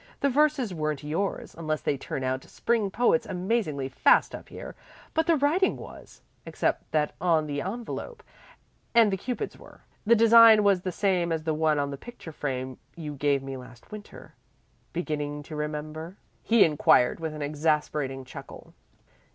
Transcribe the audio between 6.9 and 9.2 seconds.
that on the envelope, and the